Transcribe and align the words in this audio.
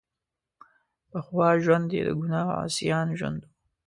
پخوانی 1.09 1.61
ژوند 1.65 1.87
یې 1.95 2.01
د 2.07 2.09
ګناه 2.21 2.47
او 2.53 2.59
عصیان 2.65 3.07
ژوند 3.19 3.39
وو. 3.43 3.49